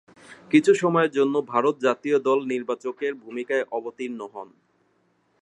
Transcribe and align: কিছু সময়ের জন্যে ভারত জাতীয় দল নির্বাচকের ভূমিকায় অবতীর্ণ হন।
কিছু 0.51 0.71
সময়ের 0.73 1.11
জন্যে 1.11 1.39
ভারত 1.53 1.75
জাতীয় 1.79 2.17
দল 2.19 2.39
নির্বাচকের 2.45 3.13
ভূমিকায় 3.15 3.65
অবতীর্ণ 3.71 4.19
হন। 4.33 4.49